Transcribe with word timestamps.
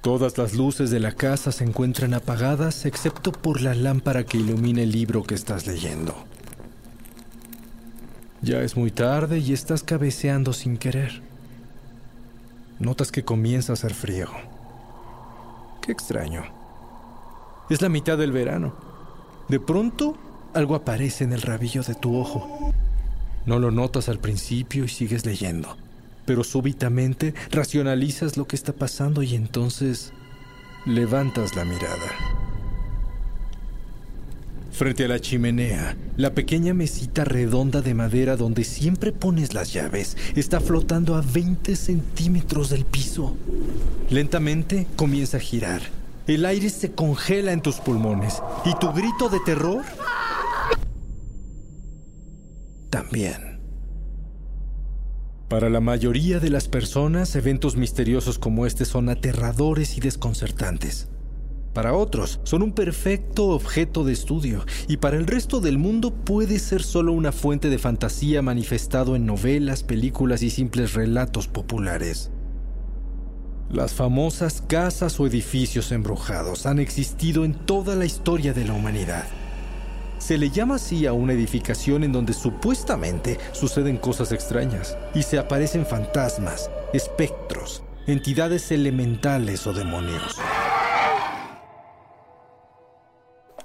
Todas 0.00 0.38
las 0.38 0.54
luces 0.54 0.90
de 0.90 1.00
la 1.00 1.10
casa 1.10 1.50
se 1.50 1.64
encuentran 1.64 2.14
apagadas 2.14 2.86
excepto 2.86 3.32
por 3.32 3.60
la 3.60 3.74
lámpara 3.74 4.24
que 4.24 4.38
ilumina 4.38 4.82
el 4.82 4.92
libro 4.92 5.24
que 5.24 5.34
estás 5.34 5.66
leyendo. 5.66 6.14
Ya 8.40 8.60
es 8.60 8.76
muy 8.76 8.92
tarde 8.92 9.40
y 9.40 9.52
estás 9.52 9.82
cabeceando 9.82 10.52
sin 10.52 10.76
querer. 10.76 11.20
Notas 12.78 13.10
que 13.10 13.24
comienza 13.24 13.72
a 13.72 13.74
hacer 13.74 13.92
frío. 13.92 14.28
Qué 15.82 15.90
extraño. 15.90 16.44
Es 17.68 17.82
la 17.82 17.88
mitad 17.88 18.16
del 18.16 18.30
verano. 18.30 18.76
De 19.48 19.58
pronto, 19.58 20.16
algo 20.54 20.76
aparece 20.76 21.24
en 21.24 21.32
el 21.32 21.42
rabillo 21.42 21.82
de 21.82 21.96
tu 21.96 22.16
ojo. 22.16 22.72
No 23.46 23.58
lo 23.58 23.72
notas 23.72 24.08
al 24.08 24.20
principio 24.20 24.84
y 24.84 24.88
sigues 24.88 25.26
leyendo 25.26 25.76
pero 26.28 26.44
súbitamente 26.44 27.32
racionalizas 27.50 28.36
lo 28.36 28.46
que 28.46 28.54
está 28.54 28.74
pasando 28.74 29.22
y 29.22 29.34
entonces 29.34 30.12
levantas 30.84 31.56
la 31.56 31.64
mirada. 31.64 32.06
Frente 34.70 35.06
a 35.06 35.08
la 35.08 35.20
chimenea, 35.20 35.96
la 36.18 36.34
pequeña 36.34 36.74
mesita 36.74 37.24
redonda 37.24 37.80
de 37.80 37.94
madera 37.94 38.36
donde 38.36 38.64
siempre 38.64 39.10
pones 39.10 39.54
las 39.54 39.72
llaves 39.72 40.18
está 40.36 40.60
flotando 40.60 41.14
a 41.14 41.22
20 41.22 41.74
centímetros 41.74 42.68
del 42.68 42.84
piso. 42.84 43.34
Lentamente 44.10 44.86
comienza 44.96 45.38
a 45.38 45.40
girar. 45.40 45.80
El 46.26 46.44
aire 46.44 46.68
se 46.68 46.92
congela 46.92 47.52
en 47.52 47.62
tus 47.62 47.76
pulmones 47.76 48.42
y 48.66 48.78
tu 48.78 48.92
grito 48.92 49.30
de 49.30 49.40
terror 49.46 49.82
también. 52.90 53.47
Para 55.48 55.70
la 55.70 55.80
mayoría 55.80 56.40
de 56.40 56.50
las 56.50 56.68
personas, 56.68 57.34
eventos 57.34 57.76
misteriosos 57.76 58.38
como 58.38 58.66
este 58.66 58.84
son 58.84 59.08
aterradores 59.08 59.96
y 59.96 60.00
desconcertantes. 60.00 61.08
Para 61.72 61.94
otros, 61.94 62.40
son 62.42 62.62
un 62.62 62.72
perfecto 62.72 63.48
objeto 63.48 64.04
de 64.04 64.12
estudio 64.12 64.66
y 64.88 64.98
para 64.98 65.16
el 65.16 65.26
resto 65.26 65.60
del 65.60 65.78
mundo 65.78 66.12
puede 66.12 66.58
ser 66.58 66.82
solo 66.82 67.12
una 67.12 67.32
fuente 67.32 67.70
de 67.70 67.78
fantasía 67.78 68.42
manifestado 68.42 69.16
en 69.16 69.24
novelas, 69.24 69.84
películas 69.84 70.42
y 70.42 70.50
simples 70.50 70.92
relatos 70.92 71.48
populares. 71.48 72.30
Las 73.70 73.94
famosas 73.94 74.60
casas 74.60 75.18
o 75.18 75.26
edificios 75.26 75.92
embrujados 75.92 76.66
han 76.66 76.78
existido 76.78 77.46
en 77.46 77.54
toda 77.54 77.94
la 77.94 78.04
historia 78.04 78.52
de 78.52 78.66
la 78.66 78.74
humanidad. 78.74 79.24
Se 80.18 80.36
le 80.36 80.50
llama 80.50 80.76
así 80.76 81.06
a 81.06 81.12
una 81.12 81.32
edificación 81.32 82.04
en 82.04 82.12
donde 82.12 82.32
supuestamente 82.32 83.38
suceden 83.52 83.96
cosas 83.96 84.32
extrañas 84.32 84.96
y 85.14 85.22
se 85.22 85.38
aparecen 85.38 85.86
fantasmas, 85.86 86.70
espectros, 86.92 87.82
entidades 88.06 88.70
elementales 88.72 89.66
o 89.66 89.72
demonios. 89.72 90.36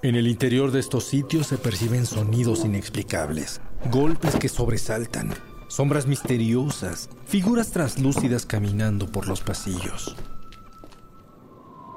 En 0.04 0.16
el 0.16 0.28
interior 0.28 0.72
de 0.72 0.82
estos 0.82 1.06
sitios 1.06 1.48
se 1.48 1.58
perciben 1.58 2.06
sonidos 2.06 2.66
inexplicables, 2.66 3.62
golpes 3.90 4.36
que 4.36 4.50
sobresaltan, 4.50 5.34
sombras 5.70 6.08
misteriosas, 6.08 7.10
figuras 7.26 7.72
translúcidas 7.72 8.46
caminando 8.46 9.10
por 9.10 9.28
los 9.28 9.42
pasillos. 9.42 10.16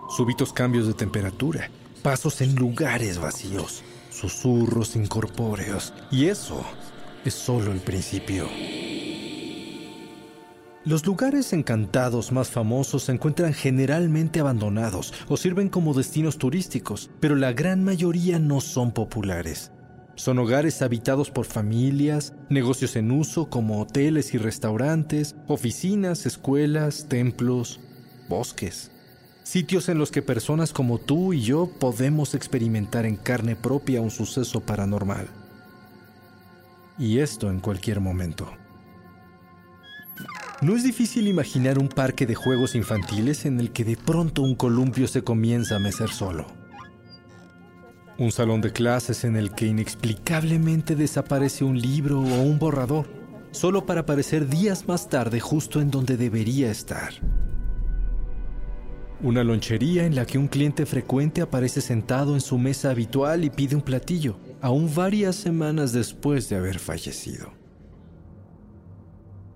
Súbitos 0.09 0.53
cambios 0.53 0.87
de 0.87 0.95
temperatura, 0.95 1.69
pasos 2.03 2.41
en 2.43 2.55
lugares 2.55 3.19
vacíos, 3.19 3.83
susurros 4.17 4.97
incorpóreos. 4.97 5.93
Y 6.11 6.27
eso 6.27 6.65
es 7.25 7.35
solo 7.35 7.73
el 7.73 7.81
principio. 7.81 8.49
Los 10.85 11.05
lugares 11.05 11.53
encantados 11.53 12.31
más 12.31 12.49
famosos 12.49 13.05
se 13.05 13.13
encuentran 13.13 13.53
generalmente 13.53 14.39
abandonados 14.39 15.13
o 15.29 15.37
sirven 15.37 15.69
como 15.69 15.95
destinos 15.95 16.39
turísticos, 16.39 17.11
pero 17.19 17.35
la 17.35 17.53
gran 17.53 17.85
mayoría 17.85 18.39
no 18.39 18.61
son 18.61 18.93
populares. 18.93 19.73
Son 20.15 20.39
hogares 20.39 20.81
habitados 20.81 21.31
por 21.31 21.45
familias, 21.45 22.33
negocios 22.49 22.97
en 22.97 23.11
uso 23.11 23.51
como 23.51 23.83
hoteles 23.83 24.33
y 24.33 24.39
restaurantes, 24.39 25.35
oficinas, 25.49 26.25
escuelas, 26.25 27.07
templos, 27.09 27.81
bosques 28.29 28.93
sitios 29.47 29.89
en 29.89 29.97
los 29.97 30.11
que 30.11 30.23
personas 30.23 30.73
como 30.73 30.99
tú 30.99 31.33
y 31.33 31.41
yo 31.41 31.71
podemos 31.79 32.35
experimentar 32.35 33.07
en 33.07 33.15
carne 33.15 33.55
propia 33.55 34.01
un 34.01 34.11
suceso 34.11 34.61
paranormal. 34.61 35.29
Y 36.99 37.21
esto 37.21 37.49
en 37.49 37.61
cualquier 37.61 38.01
momento. 38.01 38.51
No 40.63 40.75
es 40.75 40.83
difícil 40.83 41.29
imaginar 41.29 41.79
un 41.79 41.89
parque 41.89 42.27
de 42.27 42.35
juegos 42.35 42.75
infantiles 42.75 43.47
en 43.47 43.61
el 43.61 43.71
que 43.71 43.85
de 43.85 43.97
pronto 43.97 44.43
un 44.43 44.57
columpio 44.57 45.07
se 45.07 45.23
comienza 45.23 45.77
a 45.77 45.79
mecer 45.79 46.11
solo. 46.11 46.49
Un 48.19 48.33
salón 48.33 48.61
de 48.63 48.73
clases 48.73 49.23
en 49.23 49.37
el 49.37 49.53
que 49.53 49.67
inexplicablemente 49.67 50.97
desaparece 50.97 51.63
un 51.63 51.81
libro 51.81 52.19
o 52.21 52.43
un 52.43 52.59
borrador, 52.59 53.07
solo 53.53 53.87
para 53.87 54.01
aparecer 54.01 54.49
días 54.49 54.89
más 54.89 55.09
tarde 55.09 55.39
justo 55.39 55.81
en 55.81 55.93
donde 55.93 56.17
debería 56.17 56.69
estar. 56.69 57.15
Una 59.23 59.43
lonchería 59.43 60.05
en 60.05 60.15
la 60.15 60.27
que 60.27 60.37
un 60.37 60.47
cliente 60.47 60.85
frecuente 60.85 61.41
aparece 61.41 61.81
sentado 61.81 62.35
en 62.35 62.43
su 62.43 62.59
mesa 62.59 62.91
habitual 62.91 63.45
y 63.45 63.51
pide 63.51 63.75
un 63.75 63.81
platillo, 63.81 64.37
aún 64.61 64.95
varias 64.95 65.37
semanas 65.37 65.93
después 65.93 66.51
de 66.51 66.57
haber 66.57 66.79
fallecido. 66.79 67.53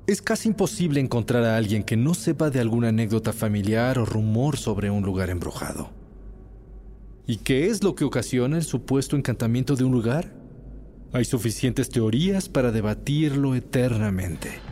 Es 0.06 0.22
casi 0.22 0.49
imposible 0.49 0.99
encontrar 0.99 1.44
a 1.44 1.56
alguien 1.56 1.82
que 1.82 1.97
no 1.97 2.15
sepa 2.15 2.50
de 2.50 2.59
alguna 2.59 2.88
anécdota 2.88 3.32
familiar 3.32 3.99
o 3.99 4.06
rumor 4.06 4.56
sobre 4.56 4.91
un 4.91 5.04
lugar 5.04 5.28
embrujado. 5.28 5.91
¿Y 7.26 7.37
qué 7.37 7.66
es 7.66 7.84
lo 7.84 7.94
que 7.94 8.04
ocasiona 8.04 8.56
el 8.56 8.65
supuesto 8.65 9.15
encantamiento 9.15 9.76
de 9.76 9.84
un 9.84 9.93
lugar? 9.93 10.32
Hay 11.12 11.25
suficientes 11.26 11.90
teorías 11.90 12.49
para 12.49 12.73
debatirlo 12.73 13.55
eternamente. 13.55 14.69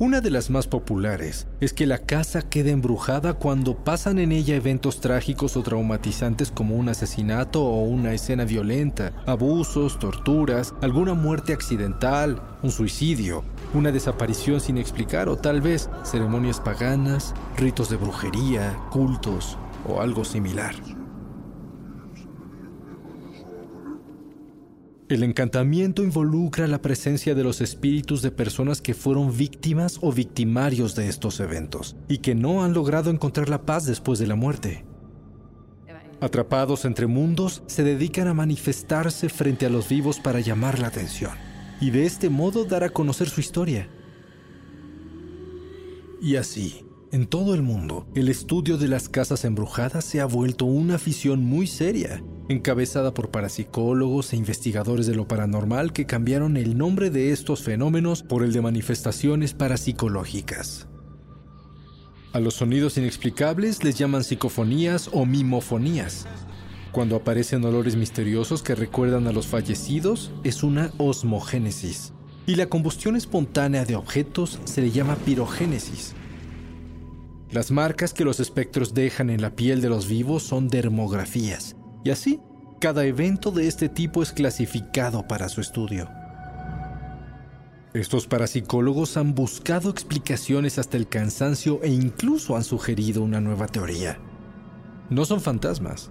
Una 0.00 0.22
de 0.22 0.30
las 0.30 0.48
más 0.48 0.66
populares 0.66 1.46
es 1.60 1.74
que 1.74 1.84
la 1.84 1.98
casa 1.98 2.40
queda 2.40 2.70
embrujada 2.70 3.34
cuando 3.34 3.76
pasan 3.76 4.18
en 4.18 4.32
ella 4.32 4.56
eventos 4.56 4.98
trágicos 5.02 5.58
o 5.58 5.62
traumatizantes 5.62 6.50
como 6.50 6.76
un 6.76 6.88
asesinato 6.88 7.62
o 7.62 7.82
una 7.82 8.14
escena 8.14 8.46
violenta, 8.46 9.12
abusos, 9.26 9.98
torturas, 9.98 10.72
alguna 10.80 11.12
muerte 11.12 11.52
accidental, 11.52 12.40
un 12.62 12.70
suicidio, 12.70 13.44
una 13.74 13.92
desaparición 13.92 14.62
sin 14.62 14.78
explicar 14.78 15.28
o 15.28 15.36
tal 15.36 15.60
vez 15.60 15.90
ceremonias 16.02 16.60
paganas, 16.60 17.34
ritos 17.58 17.90
de 17.90 17.96
brujería, 17.96 18.78
cultos 18.90 19.58
o 19.86 20.00
algo 20.00 20.24
similar. 20.24 20.74
El 25.10 25.24
encantamiento 25.24 26.04
involucra 26.04 26.68
la 26.68 26.80
presencia 26.80 27.34
de 27.34 27.42
los 27.42 27.60
espíritus 27.60 28.22
de 28.22 28.30
personas 28.30 28.80
que 28.80 28.94
fueron 28.94 29.36
víctimas 29.36 29.98
o 30.02 30.12
victimarios 30.12 30.94
de 30.94 31.08
estos 31.08 31.40
eventos 31.40 31.96
y 32.06 32.18
que 32.18 32.36
no 32.36 32.62
han 32.62 32.74
logrado 32.74 33.10
encontrar 33.10 33.48
la 33.48 33.66
paz 33.66 33.86
después 33.86 34.20
de 34.20 34.28
la 34.28 34.36
muerte. 34.36 34.84
Atrapados 36.20 36.84
entre 36.84 37.08
mundos, 37.08 37.64
se 37.66 37.82
dedican 37.82 38.28
a 38.28 38.34
manifestarse 38.34 39.28
frente 39.28 39.66
a 39.66 39.70
los 39.70 39.88
vivos 39.88 40.20
para 40.20 40.38
llamar 40.38 40.78
la 40.78 40.86
atención. 40.86 41.32
y 41.80 41.90
de 41.90 42.04
este 42.04 42.28
modo 42.28 42.66
dar 42.66 42.84
a 42.84 42.90
conocer 42.90 43.28
su 43.30 43.40
historia. 43.40 43.88
Y 46.20 46.36
así, 46.36 46.84
en 47.12 47.26
todo 47.26 47.54
el 47.54 47.62
mundo, 47.62 48.06
el 48.14 48.28
estudio 48.28 48.78
de 48.78 48.86
las 48.86 49.08
casas 49.08 49.44
embrujadas 49.44 50.04
se 50.04 50.20
ha 50.20 50.26
vuelto 50.26 50.64
una 50.64 50.94
afición 50.94 51.44
muy 51.44 51.66
seria, 51.66 52.22
encabezada 52.48 53.14
por 53.14 53.30
parapsicólogos 53.30 54.32
e 54.32 54.36
investigadores 54.36 55.06
de 55.06 55.16
lo 55.16 55.26
paranormal 55.26 55.92
que 55.92 56.06
cambiaron 56.06 56.56
el 56.56 56.78
nombre 56.78 57.10
de 57.10 57.32
estos 57.32 57.64
fenómenos 57.64 58.22
por 58.22 58.44
el 58.44 58.52
de 58.52 58.60
manifestaciones 58.60 59.54
parapsicológicas. 59.54 60.86
A 62.32 62.38
los 62.38 62.54
sonidos 62.54 62.96
inexplicables 62.96 63.82
les 63.82 63.98
llaman 63.98 64.22
psicofonías 64.22 65.10
o 65.12 65.26
mimofonías. 65.26 66.28
Cuando 66.92 67.16
aparecen 67.16 67.64
olores 67.64 67.96
misteriosos 67.96 68.62
que 68.62 68.76
recuerdan 68.76 69.26
a 69.26 69.32
los 69.32 69.48
fallecidos, 69.48 70.30
es 70.44 70.62
una 70.62 70.92
osmogénesis. 70.98 72.12
Y 72.46 72.54
la 72.54 72.66
combustión 72.66 73.16
espontánea 73.16 73.84
de 73.84 73.96
objetos 73.96 74.60
se 74.64 74.80
le 74.80 74.92
llama 74.92 75.16
pirogénesis. 75.16 76.14
Las 77.52 77.72
marcas 77.72 78.14
que 78.14 78.24
los 78.24 78.38
espectros 78.38 78.94
dejan 78.94 79.28
en 79.28 79.42
la 79.42 79.50
piel 79.50 79.80
de 79.80 79.88
los 79.88 80.06
vivos 80.06 80.44
son 80.44 80.68
dermografías, 80.68 81.74
y 82.04 82.10
así, 82.10 82.40
cada 82.80 83.04
evento 83.04 83.50
de 83.50 83.66
este 83.66 83.88
tipo 83.88 84.22
es 84.22 84.30
clasificado 84.32 85.26
para 85.26 85.48
su 85.48 85.60
estudio. 85.60 86.08
Estos 87.92 88.28
parapsicólogos 88.28 89.16
han 89.16 89.34
buscado 89.34 89.90
explicaciones 89.90 90.78
hasta 90.78 90.96
el 90.96 91.08
cansancio 91.08 91.80
e 91.82 91.88
incluso 91.88 92.54
han 92.54 92.62
sugerido 92.62 93.20
una 93.20 93.40
nueva 93.40 93.66
teoría. 93.66 94.16
No 95.08 95.24
son 95.24 95.40
fantasmas, 95.40 96.08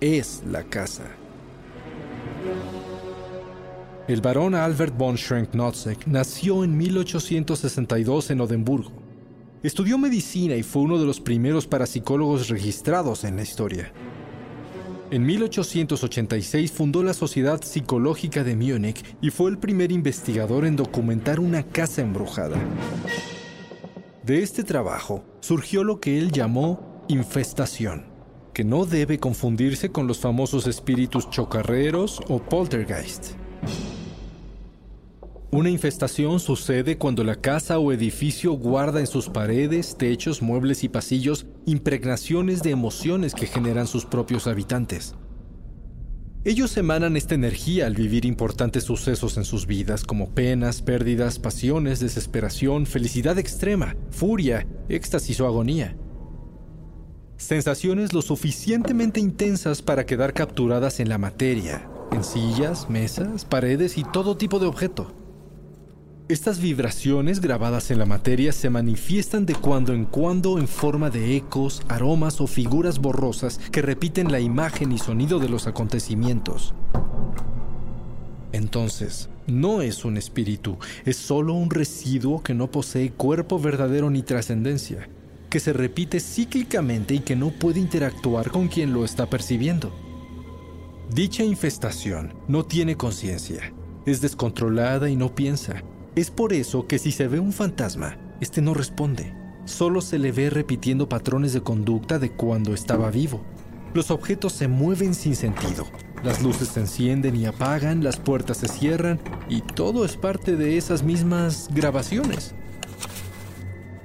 es 0.00 0.42
la 0.50 0.64
casa. 0.64 1.04
El 4.08 4.22
barón 4.22 4.54
Albert 4.54 4.96
von 4.96 5.16
Schrenk-Notzek 5.16 6.06
nació 6.06 6.64
en 6.64 6.74
1862 6.74 8.30
en 8.30 8.40
Odenburgo. 8.40 9.03
Estudió 9.64 9.96
medicina 9.96 10.56
y 10.56 10.62
fue 10.62 10.82
uno 10.82 10.98
de 10.98 11.06
los 11.06 11.22
primeros 11.22 11.66
parapsicólogos 11.66 12.50
registrados 12.50 13.24
en 13.24 13.36
la 13.36 13.42
historia. 13.42 13.90
En 15.10 15.24
1886 15.24 16.70
fundó 16.70 17.02
la 17.02 17.14
Sociedad 17.14 17.62
Psicológica 17.62 18.44
de 18.44 18.56
Múnich 18.56 19.02
y 19.22 19.30
fue 19.30 19.50
el 19.50 19.56
primer 19.56 19.90
investigador 19.90 20.66
en 20.66 20.76
documentar 20.76 21.40
una 21.40 21.62
casa 21.62 22.02
embrujada. 22.02 22.58
De 24.22 24.42
este 24.42 24.64
trabajo 24.64 25.24
surgió 25.40 25.82
lo 25.82 25.98
que 25.98 26.18
él 26.18 26.30
llamó 26.30 27.02
infestación, 27.08 28.04
que 28.52 28.64
no 28.64 28.84
debe 28.84 29.18
confundirse 29.18 29.88
con 29.88 30.06
los 30.06 30.18
famosos 30.18 30.66
espíritus 30.66 31.30
chocarreros 31.30 32.20
o 32.28 32.38
poltergeist. 32.38 33.43
Una 35.54 35.70
infestación 35.70 36.40
sucede 36.40 36.98
cuando 36.98 37.22
la 37.22 37.36
casa 37.36 37.78
o 37.78 37.92
edificio 37.92 38.54
guarda 38.54 38.98
en 38.98 39.06
sus 39.06 39.28
paredes, 39.28 39.94
techos, 39.96 40.42
muebles 40.42 40.82
y 40.82 40.88
pasillos 40.88 41.46
impregnaciones 41.64 42.64
de 42.64 42.72
emociones 42.72 43.36
que 43.36 43.46
generan 43.46 43.86
sus 43.86 44.04
propios 44.04 44.48
habitantes. 44.48 45.14
Ellos 46.44 46.76
emanan 46.76 47.16
esta 47.16 47.36
energía 47.36 47.86
al 47.86 47.94
vivir 47.94 48.24
importantes 48.24 48.82
sucesos 48.82 49.36
en 49.36 49.44
sus 49.44 49.68
vidas 49.68 50.02
como 50.02 50.34
penas, 50.34 50.82
pérdidas, 50.82 51.38
pasiones, 51.38 52.00
desesperación, 52.00 52.84
felicidad 52.84 53.38
extrema, 53.38 53.94
furia, 54.10 54.66
éxtasis 54.88 55.40
o 55.40 55.46
agonía. 55.46 55.96
Sensaciones 57.36 58.12
lo 58.12 58.22
suficientemente 58.22 59.20
intensas 59.20 59.82
para 59.82 60.04
quedar 60.04 60.32
capturadas 60.32 60.98
en 60.98 61.08
la 61.08 61.18
materia, 61.18 61.88
en 62.10 62.24
sillas, 62.24 62.90
mesas, 62.90 63.44
paredes 63.44 63.96
y 63.98 64.02
todo 64.02 64.36
tipo 64.36 64.58
de 64.58 64.66
objeto. 64.66 65.23
Estas 66.26 66.58
vibraciones 66.58 67.42
grabadas 67.42 67.90
en 67.90 67.98
la 67.98 68.06
materia 68.06 68.50
se 68.52 68.70
manifiestan 68.70 69.44
de 69.44 69.54
cuando 69.54 69.92
en 69.92 70.06
cuando 70.06 70.58
en 70.58 70.68
forma 70.68 71.10
de 71.10 71.36
ecos, 71.36 71.82
aromas 71.86 72.40
o 72.40 72.46
figuras 72.46 72.98
borrosas 72.98 73.58
que 73.58 73.82
repiten 73.82 74.32
la 74.32 74.40
imagen 74.40 74.90
y 74.92 74.96
sonido 74.98 75.38
de 75.38 75.50
los 75.50 75.66
acontecimientos. 75.66 76.72
Entonces, 78.52 79.28
no 79.46 79.82
es 79.82 80.06
un 80.06 80.16
espíritu, 80.16 80.78
es 81.04 81.18
solo 81.18 81.52
un 81.52 81.68
residuo 81.68 82.42
que 82.42 82.54
no 82.54 82.70
posee 82.70 83.10
cuerpo 83.10 83.58
verdadero 83.58 84.08
ni 84.08 84.22
trascendencia, 84.22 85.10
que 85.50 85.60
se 85.60 85.74
repite 85.74 86.20
cíclicamente 86.20 87.12
y 87.12 87.18
que 87.18 87.36
no 87.36 87.50
puede 87.50 87.80
interactuar 87.80 88.50
con 88.50 88.68
quien 88.68 88.94
lo 88.94 89.04
está 89.04 89.28
percibiendo. 89.28 89.92
Dicha 91.14 91.44
infestación 91.44 92.32
no 92.48 92.64
tiene 92.64 92.96
conciencia, 92.96 93.74
es 94.06 94.22
descontrolada 94.22 95.10
y 95.10 95.16
no 95.16 95.34
piensa, 95.34 95.82
es 96.16 96.30
por 96.30 96.52
eso 96.52 96.86
que 96.86 96.98
si 96.98 97.10
se 97.10 97.26
ve 97.26 97.40
un 97.40 97.52
fantasma, 97.52 98.16
este 98.40 98.62
no 98.62 98.72
responde. 98.72 99.34
Solo 99.64 100.00
se 100.00 100.18
le 100.18 100.30
ve 100.30 100.48
repitiendo 100.48 101.08
patrones 101.08 101.52
de 101.52 101.62
conducta 101.62 102.18
de 102.18 102.30
cuando 102.30 102.72
estaba 102.72 103.10
vivo. 103.10 103.42
Los 103.94 104.10
objetos 104.10 104.52
se 104.52 104.68
mueven 104.68 105.14
sin 105.14 105.34
sentido. 105.34 105.86
Las 106.22 106.42
luces 106.42 106.68
se 106.68 106.80
encienden 106.80 107.34
y 107.34 107.46
apagan, 107.46 108.04
las 108.04 108.18
puertas 108.18 108.58
se 108.58 108.68
cierran 108.68 109.20
y 109.48 109.60
todo 109.60 110.04
es 110.04 110.16
parte 110.16 110.56
de 110.56 110.76
esas 110.76 111.02
mismas 111.02 111.68
grabaciones. 111.72 112.54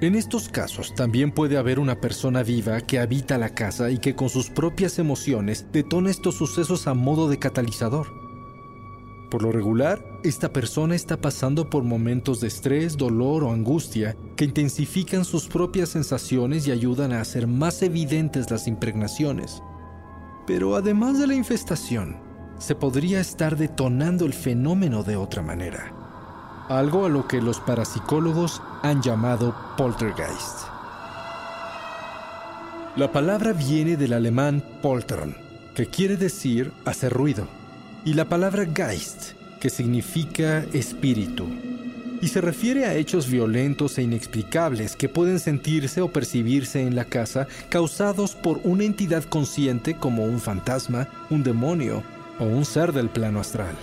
En 0.02 0.16
estos 0.16 0.50
casos 0.50 0.96
también 0.96 1.32
puede 1.32 1.58
haber 1.58 1.78
una 1.78 2.00
persona 2.00 2.42
viva 2.42 2.82
que 2.82 3.00
habita 3.00 3.38
la 3.38 3.50
casa 3.50 3.92
y 3.92 4.00
que 4.00 4.16
con 4.16 4.30
sus 4.30 4.50
propias 4.50 4.98
emociones 4.98 5.68
detona 5.74 6.10
estos 6.10 6.36
sucesos 6.36 6.88
a 6.88 6.94
modo 6.94 7.30
de 7.30 7.38
catalizador. 7.38 8.29
Por 9.30 9.44
lo 9.44 9.52
regular, 9.52 10.04
esta 10.24 10.52
persona 10.52 10.96
está 10.96 11.16
pasando 11.16 11.70
por 11.70 11.84
momentos 11.84 12.42
de 12.42 12.48
estrés, 12.48 12.98
dolor 12.98 13.44
o 13.44 13.52
angustia 13.52 14.16
que 14.36 14.46
intensifican 14.46 15.24
sus 15.24 15.48
propias 15.48 15.90
sensaciones 15.90 16.66
y 16.66 16.72
ayudan 16.72 17.14
a 17.14 17.22
hacer 17.22 17.46
más 17.46 17.84
evidentes 17.84 18.50
las 18.50 18.68
impregnaciones. 18.68 19.62
Pero 20.48 20.76
además 20.76 21.20
de 21.20 21.28
la 21.28 21.36
infestación, 21.36 22.18
se 22.58 22.74
podría 22.74 23.20
estar 23.22 23.56
detonando 23.56 24.26
el 24.26 24.34
fenómeno 24.34 25.04
de 25.04 25.16
otra 25.16 25.44
manera. 25.44 25.94
Algo 26.68 27.06
a 27.06 27.10
lo 27.10 27.28
que 27.28 27.40
los 27.40 27.60
parapsicólogos 27.60 28.64
han 28.82 29.02
llamado 29.04 29.56
poltergeist. 29.78 30.68
La 32.96 33.12
palabra 33.12 33.54
viene 33.54 33.96
del 33.96 34.14
alemán 34.14 34.64
poltern, 34.82 35.36
que 35.76 35.86
quiere 35.86 36.18
decir 36.18 36.72
hacer 36.86 37.14
ruido 37.14 37.59
y 38.06 38.14
la 38.14 38.26
palabra 38.26 38.66
Geist, 38.66 39.34
que 39.60 39.70
significa 39.70 40.66
espíritu, 40.74 41.48
y 42.22 42.28
se 42.28 42.42
refiere 42.42 42.86
a 42.86 42.96
hechos 42.96 43.30
violentos 43.30 43.98
e 43.98 44.04
inexplicables 44.04 44.96
que 44.96 45.10
pueden 45.10 45.40
sentirse 45.40 46.02
o 46.02 46.12
percibirse 46.12 46.82
en 46.82 46.96
la 46.96 47.06
casa 47.06 47.48
causados 47.70 48.36
por 48.36 48.60
una 48.64 48.84
entidad 48.84 49.24
consciente 49.24 49.96
como 49.96 50.26
un 50.26 50.40
fantasma, 50.40 51.08
un 51.30 51.44
demonio 51.44 52.04
o 52.40 52.46
un 52.46 52.66
ser 52.66 52.94
del 52.94 53.10
plano 53.10 53.40
astral. 53.40 53.76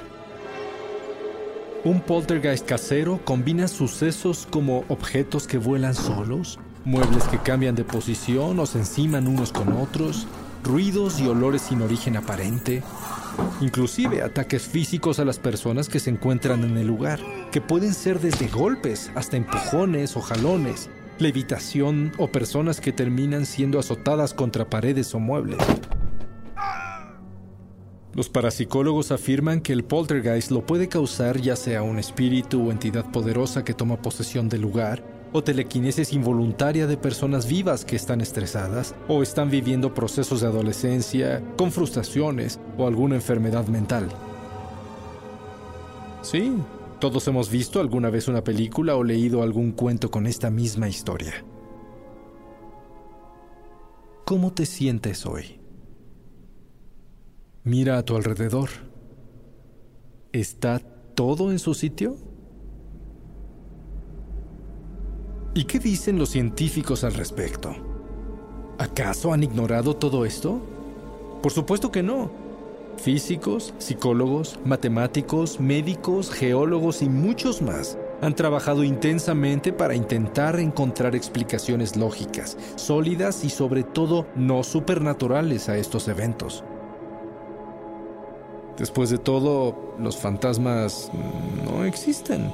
Un 1.84 2.00
poltergeist 2.00 2.66
casero 2.66 3.20
combina 3.24 3.68
sucesos 3.68 4.46
como 4.50 4.84
objetos 4.88 5.46
que 5.46 5.58
vuelan 5.58 5.94
solos, 5.94 6.58
muebles 6.84 7.24
que 7.24 7.38
cambian 7.38 7.74
de 7.74 7.84
posición 7.84 8.58
o 8.58 8.66
se 8.66 8.78
enciman 8.78 9.28
unos 9.28 9.52
con 9.52 9.72
otros, 9.72 10.26
ruidos 10.66 11.20
y 11.20 11.26
olores 11.26 11.62
sin 11.62 11.80
origen 11.80 12.16
aparente, 12.16 12.82
inclusive 13.60 14.22
ataques 14.22 14.62
físicos 14.62 15.18
a 15.18 15.24
las 15.24 15.38
personas 15.38 15.88
que 15.88 16.00
se 16.00 16.10
encuentran 16.10 16.64
en 16.64 16.76
el 16.76 16.86
lugar, 16.86 17.20
que 17.52 17.60
pueden 17.60 17.94
ser 17.94 18.20
desde 18.20 18.48
golpes 18.48 19.10
hasta 19.14 19.36
empujones 19.36 20.16
o 20.16 20.20
jalones, 20.20 20.90
levitación 21.18 22.12
o 22.18 22.28
personas 22.28 22.80
que 22.80 22.92
terminan 22.92 23.46
siendo 23.46 23.78
azotadas 23.78 24.34
contra 24.34 24.68
paredes 24.68 25.14
o 25.14 25.20
muebles. 25.20 25.58
Los 28.12 28.28
parapsicólogos 28.28 29.12
afirman 29.12 29.60
que 29.60 29.72
el 29.72 29.84
poltergeist 29.84 30.50
lo 30.50 30.64
puede 30.64 30.88
causar 30.88 31.40
ya 31.40 31.54
sea 31.54 31.82
un 31.82 31.98
espíritu 31.98 32.66
o 32.66 32.72
entidad 32.72 33.10
poderosa 33.10 33.62
que 33.62 33.74
toma 33.74 34.00
posesión 34.00 34.48
del 34.48 34.62
lugar, 34.62 35.15
o 35.36 35.44
telequinesis 35.44 36.14
involuntaria 36.14 36.86
de 36.86 36.96
personas 36.96 37.46
vivas 37.46 37.84
que 37.84 37.94
están 37.94 38.22
estresadas 38.22 38.94
o 39.06 39.22
están 39.22 39.50
viviendo 39.50 39.92
procesos 39.92 40.40
de 40.40 40.46
adolescencia 40.46 41.42
con 41.58 41.70
frustraciones 41.70 42.58
o 42.78 42.86
alguna 42.86 43.16
enfermedad 43.16 43.66
mental. 43.66 44.08
Sí, 46.22 46.54
todos 47.00 47.28
hemos 47.28 47.50
visto 47.50 47.80
alguna 47.80 48.08
vez 48.08 48.28
una 48.28 48.42
película 48.42 48.96
o 48.96 49.04
leído 49.04 49.42
algún 49.42 49.72
cuento 49.72 50.10
con 50.10 50.26
esta 50.26 50.48
misma 50.48 50.88
historia. 50.88 51.44
¿Cómo 54.24 54.54
te 54.54 54.64
sientes 54.64 55.26
hoy? 55.26 55.60
Mira 57.62 57.98
a 57.98 58.04
tu 58.04 58.16
alrededor. 58.16 58.70
¿Está 60.32 60.78
todo 61.14 61.52
en 61.52 61.58
su 61.58 61.74
sitio? 61.74 62.16
¿Y 65.56 65.64
qué 65.64 65.78
dicen 65.78 66.18
los 66.18 66.28
científicos 66.28 67.02
al 67.02 67.14
respecto? 67.14 67.74
¿Acaso 68.76 69.32
han 69.32 69.42
ignorado 69.42 69.96
todo 69.96 70.26
esto? 70.26 70.60
Por 71.42 71.50
supuesto 71.50 71.90
que 71.90 72.02
no. 72.02 72.30
Físicos, 72.98 73.72
psicólogos, 73.78 74.58
matemáticos, 74.66 75.58
médicos, 75.58 76.30
geólogos 76.30 77.00
y 77.00 77.08
muchos 77.08 77.62
más 77.62 77.96
han 78.20 78.34
trabajado 78.34 78.84
intensamente 78.84 79.72
para 79.72 79.94
intentar 79.94 80.60
encontrar 80.60 81.16
explicaciones 81.16 81.96
lógicas, 81.96 82.58
sólidas 82.74 83.42
y 83.42 83.48
sobre 83.48 83.82
todo 83.82 84.26
no 84.36 84.62
supernaturales 84.62 85.70
a 85.70 85.78
estos 85.78 86.06
eventos. 86.08 86.64
Después 88.76 89.08
de 89.08 89.16
todo, 89.16 89.94
los 89.98 90.18
fantasmas 90.18 91.10
no 91.64 91.86
existen. 91.86 92.52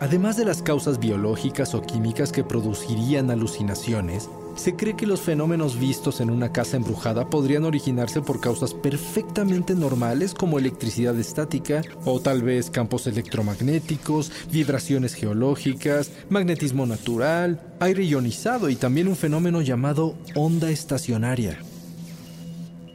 Además 0.00 0.36
de 0.36 0.44
las 0.44 0.60
causas 0.60 0.98
biológicas 0.98 1.74
o 1.74 1.82
químicas 1.82 2.32
que 2.32 2.42
producirían 2.42 3.30
alucinaciones, 3.30 4.28
se 4.56 4.74
cree 4.76 4.96
que 4.96 5.06
los 5.06 5.20
fenómenos 5.20 5.78
vistos 5.78 6.20
en 6.20 6.30
una 6.30 6.52
casa 6.52 6.76
embrujada 6.76 7.28
podrían 7.30 7.64
originarse 7.64 8.20
por 8.20 8.40
causas 8.40 8.74
perfectamente 8.74 9.74
normales 9.74 10.34
como 10.34 10.58
electricidad 10.58 11.18
estática 11.18 11.82
o 12.04 12.20
tal 12.20 12.42
vez 12.42 12.70
campos 12.70 13.06
electromagnéticos, 13.06 14.30
vibraciones 14.50 15.14
geológicas, 15.14 16.10
magnetismo 16.28 16.86
natural, 16.86 17.60
aire 17.80 18.04
ionizado 18.04 18.70
y 18.70 18.76
también 18.76 19.08
un 19.08 19.16
fenómeno 19.16 19.60
llamado 19.60 20.16
onda 20.34 20.70
estacionaria. 20.70 21.58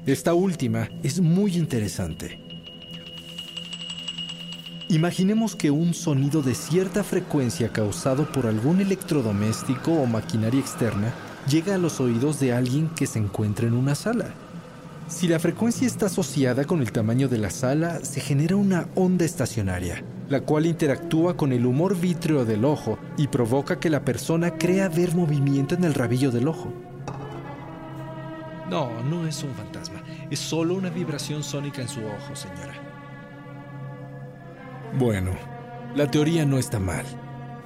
Esta 0.05 0.33
última 0.33 0.89
es 1.03 1.19
muy 1.19 1.55
interesante. 1.55 2.48
Imaginemos 4.91 5.55
que 5.55 5.69
un 5.69 5.93
sonido 5.93 6.41
de 6.41 6.55
cierta 6.55 7.03
frecuencia 7.03 7.69
causado 7.69 8.25
por 8.31 8.48
algún 8.48 8.81
electrodoméstico 8.81 9.91
o 9.91 10.08
maquinaria 10.08 10.60
externa 10.60 11.13
llega 11.48 11.75
a 11.75 11.77
los 11.77 12.00
oídos 12.00 12.39
de 12.39 12.53
alguien 12.53 12.89
que 12.89 13.05
se 13.05 13.19
encuentra 13.19 13.67
en 13.67 13.75
una 13.75 13.93
sala. 13.93 14.34
Si 15.08 15.27
la 15.27 15.38
frecuencia 15.38 15.86
está 15.86 16.08
asociada 16.08 16.65
con 16.65 16.81
el 16.81 16.91
tamaño 16.91 17.27
de 17.27 17.38
la 17.38 17.51
sala, 17.51 18.03
se 18.03 18.19
genera 18.19 18.55
una 18.55 18.88
onda 18.96 19.25
estacionaria, 19.25 20.03
la 20.27 20.41
cual 20.41 20.65
interactúa 20.65 21.38
con 21.38 21.53
el 21.53 21.67
humor 21.67 21.96
vítreo 21.96 22.43
del 22.43 22.65
ojo 22.65 22.98
y 23.15 23.27
provoca 23.27 23.79
que 23.79 23.91
la 23.91 24.03
persona 24.03 24.58
crea 24.58 24.89
ver 24.89 25.13
movimiento 25.13 25.75
en 25.75 25.84
el 25.84 25.93
rabillo 25.93 26.31
del 26.31 26.48
ojo. 26.48 26.74
No, 28.72 28.89
no 29.03 29.27
es 29.27 29.43
un 29.43 29.53
fantasma, 29.53 30.01
es 30.31 30.39
solo 30.39 30.74
una 30.74 30.89
vibración 30.89 31.43
sónica 31.43 31.79
en 31.79 31.89
su 31.89 32.00
ojo, 32.00 32.36
señora. 32.36 32.88
Bueno, 34.98 35.31
la 35.96 36.10
teoría 36.10 36.46
no 36.46 36.58
está 36.58 36.79
mal 36.79 37.05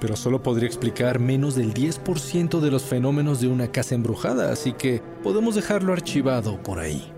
pero 0.04 0.16
solo 0.16 0.42
podría 0.42 0.66
explicar 0.66 1.18
menos 1.18 1.54
del 1.54 1.72
10% 1.72 2.60
de 2.60 2.70
los 2.70 2.82
fenómenos 2.82 3.40
de 3.40 3.48
una 3.48 3.72
casa 3.72 3.94
embrujada, 3.94 4.52
así 4.52 4.74
que 4.74 5.00
podemos 5.22 5.54
dejarlo 5.54 5.94
archivado 5.94 6.62
por 6.62 6.78
ahí. 6.78 7.10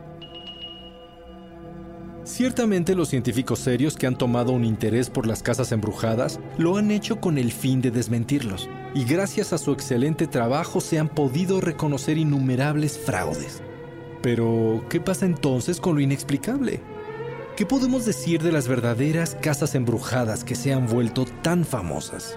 Ciertamente 2.23 2.95
los 2.95 3.09
científicos 3.09 3.59
serios 3.59 3.97
que 3.97 4.07
han 4.07 4.17
tomado 4.17 4.53
un 4.53 4.65
interés 4.65 5.11
por 5.11 5.27
las 5.27 5.43
casas 5.43 5.73
embrujadas 5.73 6.39
lo 6.59 6.77
han 6.77 6.93
hecho 6.93 7.21
con 7.21 7.39
el 7.39 7.51
fin 7.51 7.81
de 7.81 7.91
desmentirlos, 7.91 8.69
y 8.95 9.05
gracias 9.05 9.53
a 9.53 9.59
su 9.59 9.73
excelente 9.73 10.29
trabajo 10.29 10.81
se 10.81 11.01
han 11.01 11.09
podido 11.09 11.61
reconocer 11.61 12.19
innumerables 12.19 12.97
fraudes. 12.99 13.63
Pero, 14.23 14.85
¿qué 14.89 15.01
pasa 15.01 15.27
entonces 15.27 15.81
con 15.81 15.97
lo 15.97 16.01
inexplicable? 16.01 16.81
¿Qué 17.57 17.65
podemos 17.65 18.05
decir 18.05 18.43
de 18.43 18.53
las 18.53 18.69
verdaderas 18.69 19.35
casas 19.35 19.75
embrujadas 19.75 20.45
que 20.45 20.55
se 20.55 20.75
han 20.75 20.87
vuelto 20.87 21.25
tan 21.25 21.65
famosas? 21.65 22.37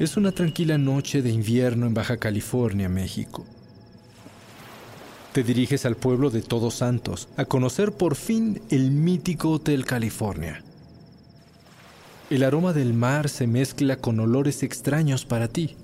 Es 0.00 0.16
una 0.16 0.32
tranquila 0.32 0.78
noche 0.78 1.22
de 1.22 1.30
invierno 1.30 1.86
en 1.86 1.94
Baja 1.94 2.16
California, 2.16 2.88
México. 2.88 3.46
Te 5.32 5.44
diriges 5.44 5.86
al 5.86 5.94
pueblo 5.94 6.28
de 6.28 6.42
Todos 6.42 6.74
Santos 6.74 7.28
a 7.36 7.44
conocer 7.44 7.92
por 7.92 8.16
fin 8.16 8.60
el 8.70 8.90
mítico 8.90 9.50
Hotel 9.50 9.86
California. 9.86 10.64
El 12.30 12.42
aroma 12.42 12.72
del 12.72 12.94
mar 12.94 13.28
se 13.28 13.46
mezcla 13.46 13.94
con 13.94 14.18
olores 14.18 14.64
extraños 14.64 15.24
para 15.24 15.46
ti. 15.46 15.76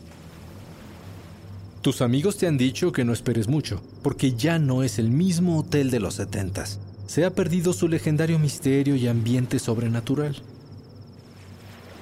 Tus 1.87 2.02
amigos 2.02 2.37
te 2.37 2.49
han 2.49 2.59
dicho 2.59 2.90
que 2.90 3.05
no 3.05 3.12
esperes 3.12 3.47
mucho, 3.47 3.81
porque 4.02 4.33
ya 4.33 4.59
no 4.59 4.83
es 4.83 4.99
el 4.99 5.09
mismo 5.09 5.61
hotel 5.61 5.93
de 5.93 6.00
los 6.00 6.14
setentas. 6.14 6.81
Se 7.07 7.25
ha 7.25 7.31
perdido 7.31 7.73
su 7.73 7.87
legendario 7.87 8.40
misterio 8.40 8.97
y 8.97 9.07
ambiente 9.07 9.61
sobrenatural. 9.61 10.35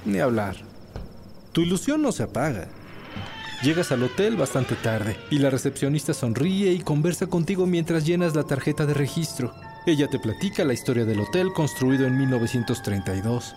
Ni 0.06 0.20
hablar. 0.20 0.56
Tu 1.52 1.60
ilusión 1.60 2.00
no 2.00 2.12
se 2.12 2.22
apaga. 2.22 2.66
Llegas 3.62 3.92
al 3.92 4.04
hotel 4.04 4.36
bastante 4.36 4.74
tarde 4.74 5.18
y 5.30 5.38
la 5.38 5.50
recepcionista 5.50 6.14
sonríe 6.14 6.72
y 6.72 6.78
conversa 6.78 7.26
contigo 7.26 7.66
mientras 7.66 8.06
llenas 8.06 8.34
la 8.34 8.44
tarjeta 8.44 8.86
de 8.86 8.94
registro. 8.94 9.52
Ella 9.84 10.08
te 10.08 10.18
platica 10.18 10.64
la 10.64 10.72
historia 10.72 11.04
del 11.04 11.20
hotel 11.20 11.52
construido 11.52 12.06
en 12.06 12.16
1932. 12.16 13.54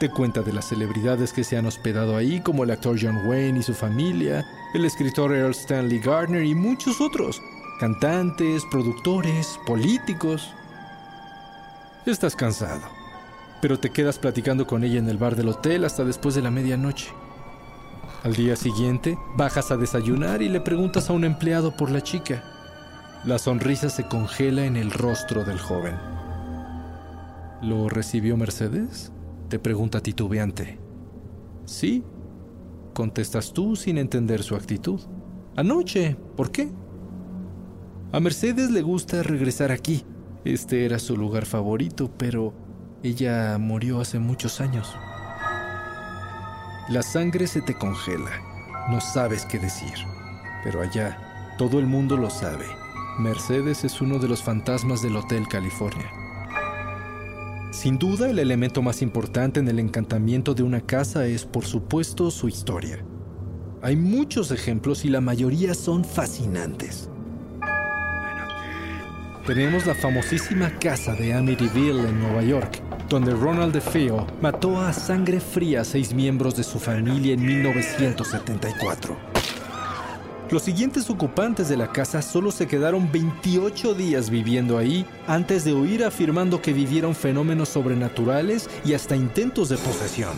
Te 0.00 0.08
cuenta 0.08 0.40
de 0.40 0.54
las 0.54 0.64
celebridades 0.64 1.34
que 1.34 1.44
se 1.44 1.58
han 1.58 1.66
hospedado 1.66 2.16
ahí, 2.16 2.40
como 2.40 2.64
el 2.64 2.70
actor 2.70 2.96
John 2.98 3.26
Wayne 3.26 3.58
y 3.58 3.62
su 3.62 3.74
familia, 3.74 4.46
el 4.72 4.86
escritor 4.86 5.30
Earl 5.30 5.50
Stanley 5.50 5.98
Gardner 5.98 6.42
y 6.42 6.54
muchos 6.54 7.02
otros, 7.02 7.42
cantantes, 7.78 8.64
productores, 8.70 9.60
políticos. 9.66 10.54
Estás 12.06 12.34
cansado, 12.34 12.80
pero 13.60 13.78
te 13.78 13.90
quedas 13.90 14.18
platicando 14.18 14.66
con 14.66 14.84
ella 14.84 14.98
en 14.98 15.10
el 15.10 15.18
bar 15.18 15.36
del 15.36 15.48
hotel 15.48 15.84
hasta 15.84 16.02
después 16.02 16.34
de 16.34 16.40
la 16.40 16.50
medianoche. 16.50 17.12
Al 18.22 18.34
día 18.34 18.56
siguiente, 18.56 19.18
bajas 19.36 19.70
a 19.70 19.76
desayunar 19.76 20.40
y 20.40 20.48
le 20.48 20.62
preguntas 20.62 21.10
a 21.10 21.12
un 21.12 21.24
empleado 21.24 21.76
por 21.76 21.90
la 21.90 22.00
chica. 22.00 22.42
La 23.26 23.38
sonrisa 23.38 23.90
se 23.90 24.04
congela 24.04 24.64
en 24.64 24.78
el 24.78 24.92
rostro 24.92 25.44
del 25.44 25.58
joven. 25.58 25.94
¿Lo 27.60 27.90
recibió 27.90 28.38
Mercedes? 28.38 29.12
Te 29.50 29.58
pregunta 29.58 30.00
titubeante. 30.00 30.78
Sí, 31.64 32.04
contestas 32.94 33.52
tú 33.52 33.74
sin 33.74 33.98
entender 33.98 34.44
su 34.44 34.54
actitud. 34.54 35.00
Anoche, 35.56 36.16
¿por 36.36 36.52
qué? 36.52 36.70
A 38.12 38.20
Mercedes 38.20 38.70
le 38.70 38.80
gusta 38.80 39.24
regresar 39.24 39.72
aquí. 39.72 40.04
Este 40.44 40.84
era 40.84 41.00
su 41.00 41.16
lugar 41.16 41.46
favorito, 41.46 42.12
pero 42.16 42.54
ella 43.02 43.58
murió 43.58 44.00
hace 44.00 44.20
muchos 44.20 44.60
años. 44.60 44.94
La 46.88 47.02
sangre 47.02 47.48
se 47.48 47.60
te 47.60 47.74
congela. 47.74 48.30
No 48.88 49.00
sabes 49.00 49.46
qué 49.46 49.58
decir. 49.58 49.94
Pero 50.62 50.80
allá, 50.80 51.54
todo 51.58 51.80
el 51.80 51.88
mundo 51.88 52.16
lo 52.16 52.30
sabe. 52.30 52.66
Mercedes 53.18 53.82
es 53.82 54.00
uno 54.00 54.20
de 54.20 54.28
los 54.28 54.44
fantasmas 54.44 55.02
del 55.02 55.16
Hotel 55.16 55.48
California. 55.48 56.19
Sin 57.70 57.98
duda, 57.98 58.28
el 58.28 58.40
elemento 58.40 58.82
más 58.82 59.00
importante 59.00 59.60
en 59.60 59.68
el 59.68 59.78
encantamiento 59.78 60.54
de 60.54 60.64
una 60.64 60.80
casa 60.80 61.26
es, 61.26 61.44
por 61.44 61.64
supuesto, 61.64 62.30
su 62.32 62.48
historia. 62.48 63.04
Hay 63.80 63.94
muchos 63.94 64.50
ejemplos 64.50 65.04
y 65.04 65.08
la 65.08 65.20
mayoría 65.20 65.74
son 65.74 66.04
fascinantes. 66.04 67.08
Tenemos 69.46 69.86
la 69.86 69.94
famosísima 69.94 70.78
casa 70.80 71.14
de 71.14 71.32
Amityville 71.32 72.08
en 72.08 72.20
Nueva 72.20 72.42
York, 72.42 72.82
donde 73.08 73.32
Ronald 73.32 73.72
DeFeo 73.72 74.26
mató 74.42 74.80
a 74.80 74.92
sangre 74.92 75.38
fría 75.38 75.82
a 75.82 75.84
seis 75.84 76.12
miembros 76.12 76.56
de 76.56 76.64
su 76.64 76.80
familia 76.80 77.34
en 77.34 77.46
1974. 77.46 79.29
Los 80.50 80.62
siguientes 80.62 81.08
ocupantes 81.08 81.68
de 81.68 81.76
la 81.76 81.92
casa 81.92 82.22
solo 82.22 82.50
se 82.50 82.66
quedaron 82.66 83.12
28 83.12 83.94
días 83.94 84.30
viviendo 84.30 84.78
ahí 84.78 85.06
antes 85.28 85.64
de 85.64 85.72
huir 85.72 86.04
afirmando 86.04 86.60
que 86.60 86.72
vivieron 86.72 87.14
fenómenos 87.14 87.68
sobrenaturales 87.68 88.68
y 88.84 88.94
hasta 88.94 89.14
intentos 89.14 89.68
de 89.68 89.76
posesión. 89.76 90.32